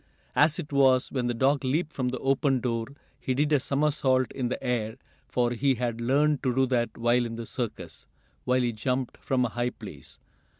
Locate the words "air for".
4.63-5.51